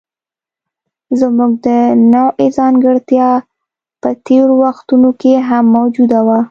[1.19, 1.67] زموږ د
[2.13, 3.29] نوعې ځانګړتیا
[4.01, 6.37] په تېرو وختونو کې هم موجوده وه.